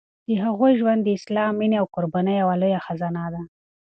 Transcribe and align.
د 0.27 0.29
هغوی 0.43 0.71
ژوند 0.79 1.01
د 1.03 1.07
اخلاص، 1.17 1.51
مینې 1.59 1.77
او 1.81 1.85
قربانۍ 1.95 2.33
یوه 2.41 2.55
لویه 2.61 2.79
خزانه 2.85 3.23
ده. 3.33 3.41